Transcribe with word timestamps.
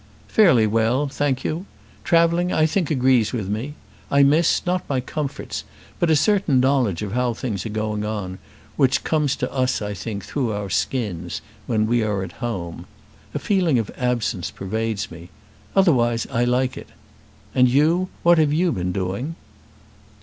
"Fairly 0.27 0.65
well. 0.65 1.07
Thank 1.07 1.43
you. 1.43 1.67
Travelling 2.03 2.51
I 2.51 2.65
think 2.65 2.89
agrees 2.89 3.33
with 3.33 3.47
me. 3.47 3.75
I 4.09 4.23
miss, 4.23 4.65
not 4.65 4.89
my 4.89 4.99
comforts, 4.99 5.63
but 5.99 6.09
a 6.09 6.15
certain 6.15 6.59
knowledge 6.59 7.03
of 7.03 7.11
how 7.11 7.35
things 7.35 7.67
are 7.67 7.69
going 7.69 8.03
on, 8.03 8.39
which 8.77 9.03
comes 9.03 9.35
to 9.35 9.53
us 9.53 9.79
I 9.79 9.93
think 9.93 10.25
through 10.25 10.53
our 10.53 10.71
skins 10.71 11.41
when 11.67 11.85
we 11.85 12.01
are 12.01 12.23
at 12.23 12.31
home. 12.41 12.87
A 13.35 13.37
feeling 13.37 13.77
of 13.77 13.91
absence 13.95 14.49
pervades 14.49 15.11
me. 15.11 15.29
Otherwise 15.75 16.25
I 16.31 16.45
like 16.45 16.77
it. 16.77 16.89
And 17.53 17.69
you; 17.69 18.09
what 18.23 18.39
have 18.39 18.51
you 18.51 18.71
been 18.71 18.91
doing?" 18.91 19.35